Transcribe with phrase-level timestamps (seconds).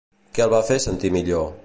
[0.37, 1.49] Què el va fer sentir millor?